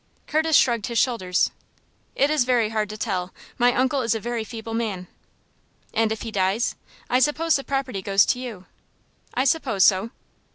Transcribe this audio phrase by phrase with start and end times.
[0.25, 1.51] Curtis shrugged his shoulders.
[2.15, 3.31] "It is very hard to tell.
[3.59, 5.05] My uncle is a very feeble man."
[5.93, 6.73] "And if he dies,
[7.07, 8.65] I suppose the property goes to you?"
[9.35, 10.09] "I suppose so."